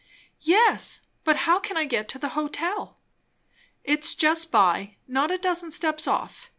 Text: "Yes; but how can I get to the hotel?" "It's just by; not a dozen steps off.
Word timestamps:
"Yes; 0.41 1.01
but 1.23 1.35
how 1.45 1.59
can 1.59 1.77
I 1.77 1.85
get 1.85 2.09
to 2.09 2.17
the 2.17 2.29
hotel?" 2.29 2.99
"It's 3.83 4.15
just 4.15 4.51
by; 4.51 4.95
not 5.07 5.29
a 5.29 5.37
dozen 5.37 5.69
steps 5.69 6.07
off. 6.07 6.49